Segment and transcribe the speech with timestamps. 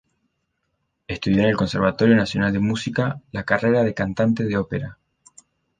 [1.07, 4.97] Estudió en el conservatorio Nacional de Música, la carrera de Cantante de Ópera.